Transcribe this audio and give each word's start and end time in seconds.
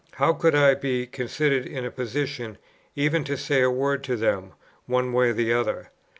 How 0.13 0.33
could 0.33 0.55
I 0.55 0.73
be 0.73 1.05
considered 1.05 1.67
in 1.67 1.85
a 1.85 1.91
position, 1.91 2.57
even 2.95 3.23
to 3.25 3.37
say 3.37 3.61
a 3.61 3.69
word 3.69 4.03
to 4.05 4.15
them 4.17 4.53
one 4.87 5.13
way 5.13 5.29
or 5.29 5.33
the 5.33 5.53
other? 5.53 5.91